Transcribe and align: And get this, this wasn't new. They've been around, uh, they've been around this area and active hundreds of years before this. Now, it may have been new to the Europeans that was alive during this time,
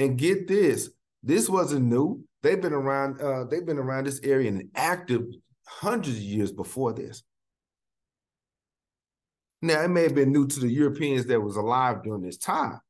And 0.00 0.16
get 0.16 0.48
this, 0.48 0.88
this 1.22 1.50
wasn't 1.50 1.84
new. 1.84 2.24
They've 2.42 2.60
been 2.60 2.72
around, 2.72 3.20
uh, 3.20 3.44
they've 3.44 3.66
been 3.66 3.78
around 3.78 4.06
this 4.06 4.18
area 4.22 4.48
and 4.48 4.70
active 4.74 5.26
hundreds 5.66 6.16
of 6.16 6.22
years 6.22 6.52
before 6.52 6.94
this. 6.94 7.22
Now, 9.60 9.82
it 9.82 9.88
may 9.88 10.04
have 10.04 10.14
been 10.14 10.32
new 10.32 10.46
to 10.46 10.60
the 10.60 10.70
Europeans 10.70 11.26
that 11.26 11.42
was 11.42 11.56
alive 11.56 12.02
during 12.02 12.22
this 12.22 12.38
time, 12.38 12.80